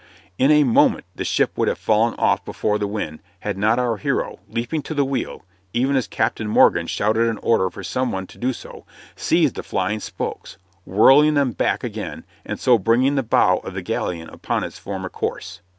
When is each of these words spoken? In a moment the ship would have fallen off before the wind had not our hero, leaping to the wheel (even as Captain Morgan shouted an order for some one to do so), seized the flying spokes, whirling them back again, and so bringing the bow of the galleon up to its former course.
In 0.39 0.49
a 0.49 0.63
moment 0.63 1.05
the 1.13 1.23
ship 1.23 1.55
would 1.55 1.67
have 1.67 1.77
fallen 1.77 2.15
off 2.15 2.43
before 2.43 2.79
the 2.79 2.87
wind 2.87 3.19
had 3.41 3.55
not 3.55 3.77
our 3.77 3.97
hero, 3.97 4.39
leaping 4.49 4.81
to 4.81 4.95
the 4.95 5.05
wheel 5.05 5.45
(even 5.73 5.95
as 5.95 6.07
Captain 6.07 6.47
Morgan 6.47 6.87
shouted 6.87 7.27
an 7.29 7.37
order 7.43 7.69
for 7.69 7.83
some 7.83 8.11
one 8.11 8.25
to 8.25 8.39
do 8.39 8.51
so), 8.51 8.83
seized 9.15 9.53
the 9.53 9.61
flying 9.61 9.99
spokes, 9.99 10.57
whirling 10.85 11.35
them 11.35 11.51
back 11.51 11.83
again, 11.83 12.25
and 12.43 12.59
so 12.59 12.79
bringing 12.79 13.13
the 13.13 13.21
bow 13.21 13.57
of 13.59 13.75
the 13.75 13.83
galleon 13.83 14.27
up 14.31 14.41
to 14.41 14.63
its 14.65 14.79
former 14.79 15.07
course. 15.07 15.61